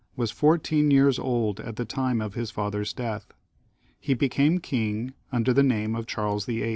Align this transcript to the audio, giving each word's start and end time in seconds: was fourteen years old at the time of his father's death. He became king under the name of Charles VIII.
was 0.15 0.31
fourteen 0.31 0.89
years 0.89 1.19
old 1.19 1.59
at 1.59 1.75
the 1.75 1.85
time 1.85 2.21
of 2.21 2.33
his 2.33 2.49
father's 2.49 2.91
death. 2.91 3.27
He 3.99 4.15
became 4.15 4.57
king 4.59 5.13
under 5.31 5.53
the 5.53 5.61
name 5.61 5.95
of 5.95 6.07
Charles 6.07 6.45
VIII. 6.45 6.69